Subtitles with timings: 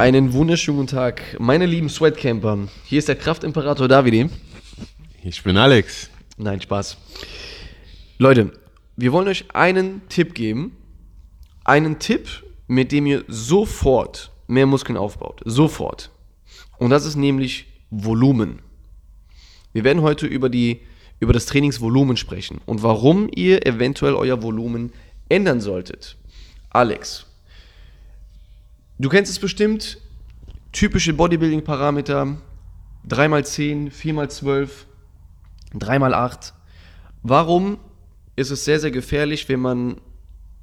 [0.00, 2.68] Einen wunderschönen guten Tag, meine lieben Sweatcamper.
[2.84, 4.30] Hier ist der Kraftimperator Davide.
[5.24, 6.08] Ich bin Alex.
[6.36, 6.96] Nein, Spaß.
[8.16, 8.52] Leute,
[8.94, 10.76] wir wollen euch einen Tipp geben.
[11.64, 12.28] Einen Tipp,
[12.68, 15.40] mit dem ihr sofort mehr Muskeln aufbaut.
[15.44, 16.12] Sofort.
[16.78, 18.60] Und das ist nämlich Volumen.
[19.72, 20.82] Wir werden heute über, die,
[21.18, 24.92] über das Trainingsvolumen sprechen und warum ihr eventuell euer Volumen
[25.28, 26.16] ändern solltet.
[26.70, 27.26] Alex,
[28.98, 29.98] du kennst es bestimmt,
[30.72, 32.36] typische Bodybuilding-Parameter,
[33.08, 34.68] 3x10, 4x12,
[35.74, 36.52] 3x8.
[37.22, 37.78] Warum
[38.36, 40.00] ist es sehr, sehr gefährlich, wenn man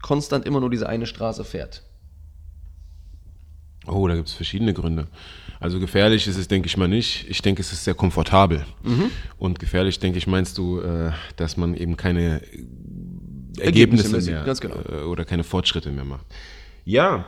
[0.00, 1.82] konstant immer nur diese eine Straße fährt?
[3.86, 5.08] Oh, da gibt es verschiedene Gründe.
[5.60, 7.26] Also gefährlich ist es, denke ich mal nicht.
[7.28, 8.64] Ich denke, es ist sehr komfortabel.
[8.82, 9.10] Mhm.
[9.38, 12.42] Und gefährlich, denke ich, meinst du, äh, dass man eben keine
[13.58, 14.76] Ergebnisse, Ergebnisse mehr, genau.
[14.88, 16.26] Äh, oder keine Fortschritte mehr macht.
[16.84, 17.26] Ja,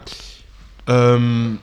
[0.86, 1.58] ähm,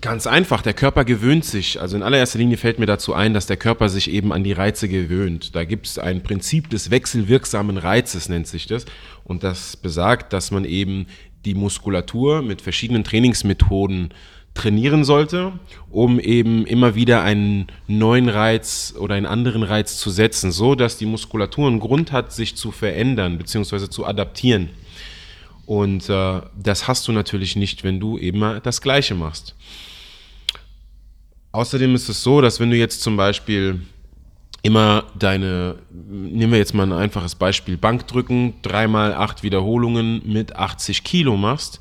[0.00, 0.62] ganz einfach.
[0.62, 1.80] Der Körper gewöhnt sich.
[1.80, 4.52] Also in allererster Linie fällt mir dazu ein, dass der Körper sich eben an die
[4.52, 5.54] Reize gewöhnt.
[5.54, 8.86] Da gibt es ein Prinzip des wechselwirksamen Reizes, nennt sich das.
[9.24, 11.06] Und das besagt, dass man eben
[11.44, 14.12] die Muskulatur mit verschiedenen Trainingsmethoden
[14.56, 15.52] trainieren sollte,
[15.90, 20.96] um eben immer wieder einen neuen Reiz oder einen anderen Reiz zu setzen, so dass
[20.96, 23.90] die Muskulatur einen Grund hat, sich zu verändern bzw.
[23.90, 24.70] zu adaptieren.
[25.66, 29.54] Und äh, das hast du natürlich nicht, wenn du eben das Gleiche machst.
[31.52, 33.80] Außerdem ist es so, dass wenn du jetzt zum Beispiel
[34.62, 41.04] immer deine, nehmen wir jetzt mal ein einfaches Beispiel, Bankdrücken, dreimal acht Wiederholungen mit 80
[41.04, 41.80] Kilo machst,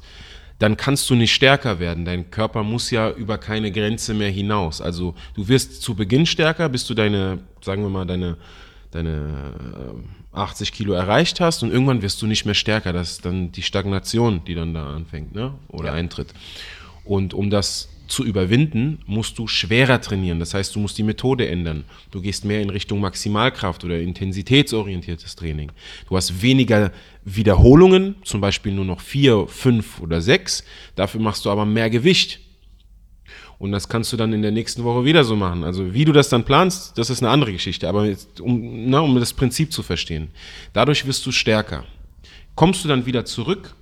[0.59, 2.05] dann kannst du nicht stärker werden.
[2.05, 4.81] Dein Körper muss ja über keine Grenze mehr hinaus.
[4.81, 8.37] Also du wirst zu Beginn stärker, bis du deine, sagen wir mal, deine,
[8.95, 9.53] deine
[10.31, 12.93] 80 äh, Kilo erreicht hast und irgendwann wirst du nicht mehr stärker.
[12.93, 15.53] Das ist dann die Stagnation, die dann da anfängt ne?
[15.69, 15.93] oder ja.
[15.93, 16.33] eintritt.
[17.03, 20.39] Und um das zu überwinden, musst du schwerer trainieren.
[20.39, 21.85] Das heißt, du musst die Methode ändern.
[22.11, 25.71] Du gehst mehr in Richtung Maximalkraft oder intensitätsorientiertes Training.
[26.07, 26.91] Du hast weniger
[27.23, 30.63] Wiederholungen, zum Beispiel nur noch vier, fünf oder sechs.
[30.95, 32.39] Dafür machst du aber mehr Gewicht.
[33.57, 35.63] Und das kannst du dann in der nächsten Woche wieder so machen.
[35.63, 37.87] Also wie du das dann planst, das ist eine andere Geschichte.
[37.87, 40.29] Aber jetzt, um, na, um das Prinzip zu verstehen.
[40.73, 41.85] Dadurch wirst du stärker.
[42.55, 43.75] Kommst du dann wieder zurück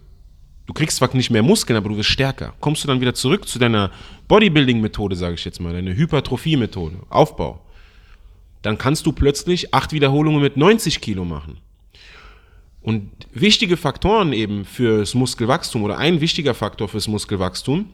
[0.66, 2.53] Du kriegst zwar nicht mehr Muskeln, aber du wirst stärker.
[2.59, 3.91] Kommst du dann wieder zurück zu deiner
[4.29, 7.62] Bodybuilding-Methode, sage ich jetzt mal, deine Hypertrophie-Methode, Aufbau,
[8.62, 11.57] dann kannst du plötzlich acht Wiederholungen mit 90 Kilo machen.
[12.81, 17.89] Und wichtige Faktoren eben fürs Muskelwachstum oder ein wichtiger Faktor fürs Muskelwachstum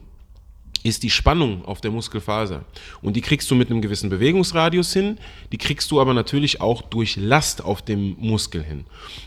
[0.82, 2.64] ist die Spannung auf der Muskelfaser.
[3.02, 5.18] Und die kriegst du mit einem gewissen Bewegungsradius hin,
[5.52, 8.84] die kriegst du aber natürlich auch durch Last auf dem Muskel hin.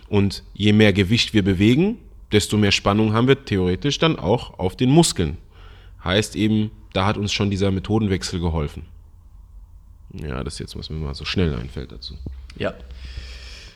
[0.09, 1.97] Und je mehr Gewicht wir bewegen,
[2.31, 5.37] desto mehr Spannung haben wir theoretisch dann auch auf den Muskeln.
[6.03, 8.83] Heißt eben, da hat uns schon dieser Methodenwechsel geholfen.
[10.13, 12.15] Ja, das ist jetzt, was mir mal so schnell einfällt dazu.
[12.57, 12.73] Ja.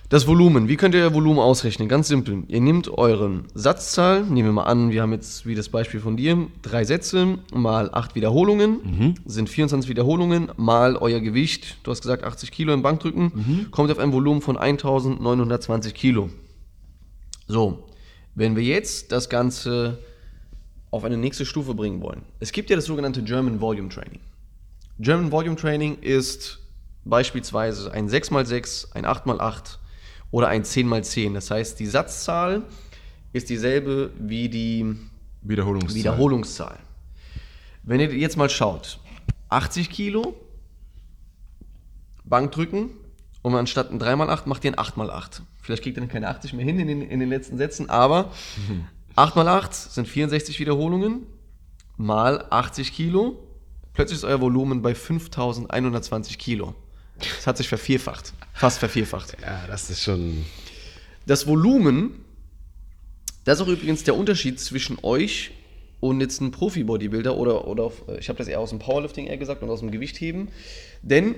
[0.10, 0.70] Das Volumen.
[0.70, 1.90] Wie könnt ihr euer Volumen ausrechnen?
[1.90, 2.44] Ganz simpel.
[2.48, 6.16] Ihr nehmt euren Satzzahl, nehmen wir mal an, wir haben jetzt wie das Beispiel von
[6.16, 9.16] dir, drei Sätze mal acht Wiederholungen, mhm.
[9.26, 13.68] sind 24 Wiederholungen, mal euer Gewicht, du hast gesagt 80 Kilo im Bankdrücken, mhm.
[13.72, 16.30] kommt auf ein Volumen von 1920 Kilo.
[17.50, 17.90] So,
[18.34, 20.00] wenn wir jetzt das Ganze
[20.90, 24.22] auf eine nächste Stufe bringen wollen, es gibt ja das sogenannte German Volume Training.
[25.00, 26.60] German Volume Training ist
[27.04, 29.80] beispielsweise ein 6x6, ein 8x8
[30.32, 31.34] oder ein 10x10.
[31.34, 32.64] Das heißt, die Satzzahl
[33.34, 34.96] ist dieselbe wie die
[35.42, 35.96] Wiederholungszahl.
[35.96, 36.80] Wiederholungszahl.
[37.84, 39.00] Wenn ihr jetzt mal schaut,
[39.50, 40.36] 80 Kilo,
[42.26, 42.90] Bankdrücken
[43.42, 45.42] und anstatt ein 3x8 macht ihr ein 8x8.
[45.62, 48.32] Vielleicht kriegt ihr dann keine 80 mehr hin in den, in den letzten Sätzen, aber
[49.16, 51.24] 8x8 sind 64 Wiederholungen
[51.96, 53.40] mal 80 Kilo.
[53.94, 56.76] Plötzlich ist euer Volumen bei 5120 Kilo.
[57.20, 58.34] Das hat sich vervierfacht.
[58.54, 59.38] Fast vervierfacht.
[59.42, 60.46] Ja, das ist schon.
[61.26, 62.24] Das Volumen,
[63.44, 65.52] das ist auch übrigens der Unterschied zwischen euch
[66.00, 69.38] und jetzt einem Profi-Bodybuilder oder, oder auf, ich habe das eher aus dem Powerlifting eher
[69.38, 70.50] gesagt und aus dem Gewichtheben.
[71.02, 71.36] Denn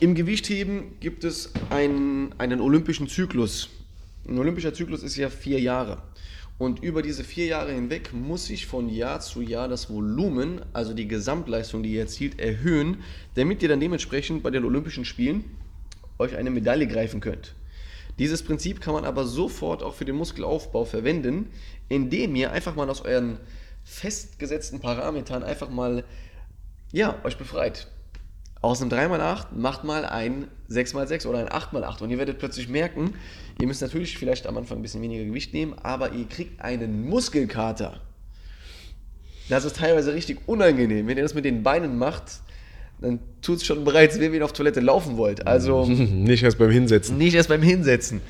[0.00, 3.68] im Gewichtheben gibt es einen, einen olympischen Zyklus.
[4.28, 6.02] Ein olympischer Zyklus ist ja vier Jahre.
[6.58, 10.94] Und über diese vier Jahre hinweg muss sich von Jahr zu Jahr das Volumen, also
[10.94, 13.02] die Gesamtleistung, die ihr erzielt, erhöhen,
[13.34, 15.44] damit ihr dann dementsprechend bei den Olympischen Spielen
[16.18, 17.54] euch eine Medaille greifen könnt.
[18.18, 21.50] Dieses Prinzip kann man aber sofort auch für den Muskelaufbau verwenden,
[21.90, 23.38] indem ihr einfach mal aus euren
[23.84, 26.04] festgesetzten Parametern einfach mal
[26.92, 27.88] ja, euch befreit
[28.62, 33.14] aus einem 3x8 macht mal ein 6x6 oder ein 8x8 und ihr werdet plötzlich merken,
[33.60, 37.08] ihr müsst natürlich vielleicht am Anfang ein bisschen weniger Gewicht nehmen, aber ihr kriegt einen
[37.08, 38.00] Muskelkater.
[39.48, 41.06] Das ist teilweise richtig unangenehm.
[41.06, 42.40] Wenn ihr das mit den Beinen macht,
[43.00, 45.46] dann tut es schon bereits weh, wenn ihr auf Toilette laufen wollt.
[45.46, 47.16] Also Nicht erst beim Hinsetzen.
[47.16, 48.20] nicht erst beim Hinsetzen.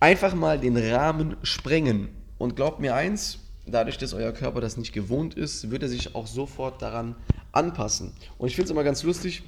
[0.00, 2.08] Einfach mal den Rahmen sprengen.
[2.36, 6.14] Und glaubt mir eins, dadurch, dass euer Körper das nicht gewohnt ist, wird er sich
[6.14, 7.14] auch sofort daran
[7.52, 8.12] anpassen.
[8.38, 9.42] Und ich finde es immer ganz lustig,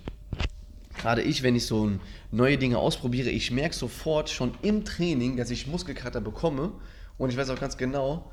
[0.98, 1.90] gerade ich, wenn ich so
[2.30, 6.72] neue Dinge ausprobiere, ich merke sofort schon im Training, dass ich Muskelkater bekomme.
[7.18, 8.30] Und ich weiß auch ganz genau,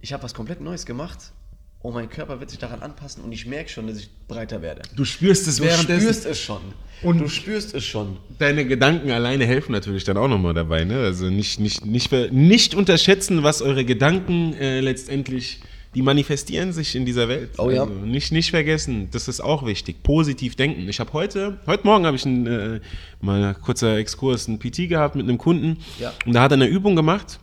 [0.00, 1.32] ich habe was komplett Neues gemacht.
[1.80, 4.82] Und mein Körper wird sich daran anpassen und ich merke schon, dass ich breiter werde.
[4.96, 6.60] Du spürst es Du spürst es schon.
[7.02, 8.16] Und- du spürst es schon.
[8.38, 10.84] Deine Gedanken alleine helfen natürlich dann auch nochmal dabei.
[10.84, 10.98] Ne?
[10.98, 15.60] Also nicht, nicht, nicht, nicht unterschätzen, was eure Gedanken äh, letztendlich,
[15.96, 17.52] die manifestieren sich in dieser Welt.
[17.56, 17.84] Oh ja.
[17.84, 20.02] Also nicht, nicht vergessen, das ist auch wichtig.
[20.02, 20.86] Positiv denken.
[20.90, 22.80] Ich habe heute, heute Morgen habe ich einen, äh,
[23.22, 25.78] mal ein kurzer Exkurs, einen PT gehabt mit einem Kunden.
[25.98, 26.12] Ja.
[26.26, 27.40] Und da hat er eine Übung gemacht.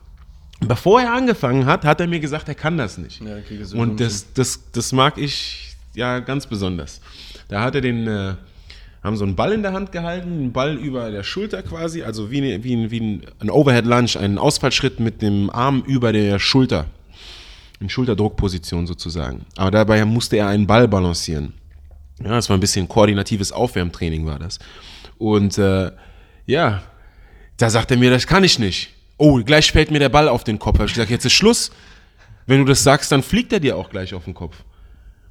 [0.59, 3.21] Bevor er angefangen hat, hat er mir gesagt, er kann das nicht.
[3.21, 7.01] Ja, okay, das Und das, das, das mag ich ja ganz besonders.
[7.47, 8.35] Da hat er den, äh,
[9.01, 12.29] haben so einen Ball in der Hand gehalten, einen Ball über der Schulter quasi, also
[12.29, 16.13] wie, eine, wie, ein, wie ein, ein Overhead Lunge, einen Ausfallschritt mit dem Arm über
[16.13, 16.85] der Schulter.
[17.83, 19.45] In Schulterdruckposition sozusagen.
[19.57, 21.51] Aber dabei musste er einen Ball balancieren.
[22.23, 24.59] Ja, das war ein bisschen koordinatives Aufwärmtraining war das.
[25.17, 25.91] Und äh,
[26.45, 26.81] ja,
[27.57, 28.91] da sagt er mir, das kann ich nicht.
[29.17, 30.79] Oh, gleich fällt mir der Ball auf den Kopf.
[30.79, 31.71] Hab ich gesagt, jetzt ist Schluss.
[32.45, 34.63] Wenn du das sagst, dann fliegt er dir auch gleich auf den Kopf.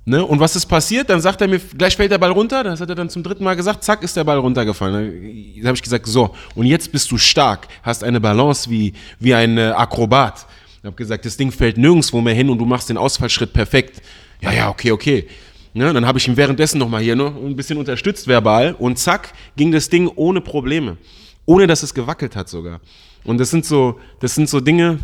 [0.05, 0.23] Ne?
[0.23, 1.09] Und was ist passiert?
[1.09, 2.65] Dann sagt er mir, gleich fällt der Ball runter.
[2.65, 3.83] Das hat er dann zum dritten Mal gesagt.
[3.83, 5.57] Zack, ist der Ball runtergefallen.
[5.63, 9.33] Da habe ich gesagt, so, und jetzt bist du stark, hast eine Balance wie, wie
[9.33, 10.47] ein äh, Akrobat.
[10.83, 14.03] Ich habe gesagt, das Ding fällt nirgendwo mehr hin und du machst den Ausfallschritt perfekt.
[14.41, 15.29] Ja, ja, okay, okay.
[15.75, 15.93] Ne?
[15.93, 19.71] Dann habe ich ihn währenddessen nochmal hier noch ein bisschen unterstützt verbal und zack, ging
[19.71, 20.97] das Ding ohne Probleme.
[21.47, 22.81] Ohne dass es gewackelt hat sogar.
[23.23, 24.99] Und das sind so, das sind so Dinge,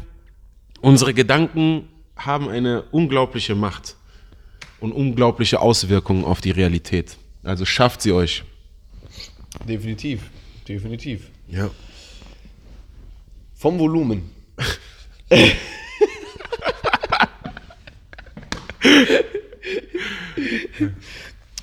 [0.80, 3.94] unsere Gedanken haben eine unglaubliche Macht
[4.80, 7.16] und unglaubliche Auswirkungen auf die Realität.
[7.44, 8.42] Also schafft sie euch.
[9.68, 10.22] Definitiv.
[10.66, 11.30] Definitiv.
[11.46, 11.70] Ja.
[13.54, 14.28] Vom Volumen.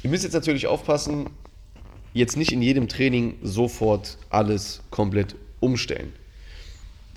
[0.04, 1.32] Ihr müsst jetzt natürlich aufpassen,
[2.14, 6.14] jetzt nicht in jedem Training sofort alles komplett umstellen.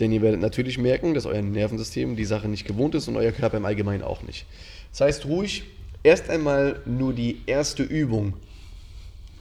[0.00, 3.32] Denn ihr werdet natürlich merken, dass euer Nervensystem die Sache nicht gewohnt ist und euer
[3.32, 4.46] Körper im Allgemeinen auch nicht.
[4.92, 5.64] Das heißt, ruhig
[6.02, 8.34] erst einmal nur die erste Übung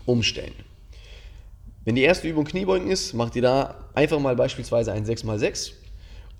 [0.05, 0.53] umstellen.
[1.85, 5.71] Wenn die erste Übung Kniebeugen ist, macht ihr da einfach mal beispielsweise ein 6x6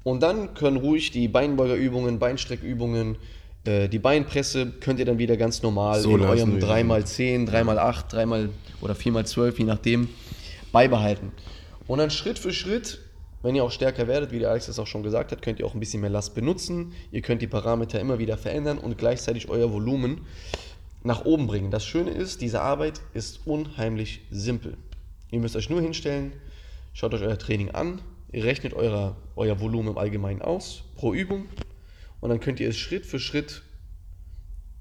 [0.07, 3.18] und dann können ruhig die Beinbeugerübungen, Beinstreckübungen,
[3.65, 8.13] äh, die Beinpresse könnt ihr dann wieder ganz normal So in eurem wir 3x10, 3x8,
[8.13, 8.50] 3x
[8.80, 10.07] oder 4x12, je nachdem,
[10.71, 11.33] beibehalten.
[11.88, 13.00] Und dann Schritt für Schritt,
[13.44, 15.65] wenn ihr auch stärker werdet, wie der Alex das auch schon gesagt hat, könnt ihr
[15.65, 16.94] auch ein bisschen mehr Last benutzen.
[17.12, 20.21] Ihr könnt die Parameter immer wieder verändern und gleichzeitig euer Volumen
[21.04, 21.69] nach oben bringen.
[21.69, 24.77] Das Schöne ist, diese Arbeit ist unheimlich simpel.
[25.31, 26.31] Ihr müsst euch nur hinstellen,
[26.94, 28.00] schaut euch euer Training an,
[28.31, 31.45] ihr rechnet euer, euer Volumen im Allgemeinen aus pro Übung
[32.19, 33.63] und dann könnt ihr es Schritt für Schritt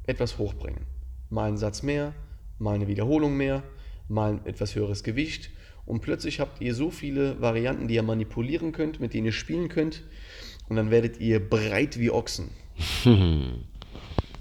[0.07, 0.87] etwas hochbringen.
[1.31, 2.15] Mal einen Satz mehr,
[2.59, 3.63] mal eine Wiederholung mehr,
[4.09, 5.51] mal ein etwas höheres Gewicht
[5.85, 9.69] und plötzlich habt ihr so viele Varianten, die ihr manipulieren könnt, mit denen ihr spielen
[9.69, 10.03] könnt
[10.69, 12.51] und dann werdet ihr breit wie Ochsen.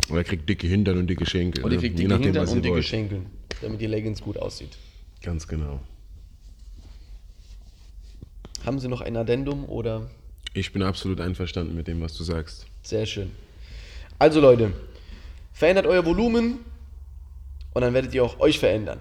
[0.10, 1.64] Oder kriegt dicke Hintern und dicke Schenkel.
[1.64, 1.82] Und ihr ne?
[1.82, 2.86] kriegt dicke nachdem, Hintern und dicke wollt.
[2.86, 3.22] Schenkel,
[3.62, 4.78] damit die Leggings gut aussieht.
[5.22, 5.80] Ganz genau.
[8.66, 10.10] Haben Sie noch ein Addendum oder
[10.54, 12.66] Ich bin absolut einverstanden mit dem, was du sagst.
[12.82, 13.32] Sehr schön.
[14.18, 14.72] Also Leute,
[15.54, 16.60] verändert euer Volumen
[17.74, 19.00] und dann werdet ihr auch euch verändern.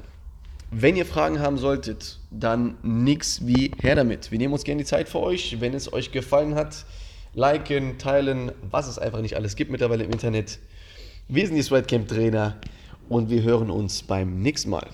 [0.70, 4.30] Wenn ihr Fragen haben solltet, dann nix wie her damit.
[4.30, 5.60] Wir nehmen uns gerne die Zeit für euch.
[5.60, 6.84] Wenn es euch gefallen hat,
[7.32, 10.58] liken, teilen, was es einfach nicht alles gibt mittlerweile im Internet.
[11.28, 12.56] Wir sind die Sweatcamp Trainer
[13.08, 14.88] und wir hören uns beim nächsten Mal.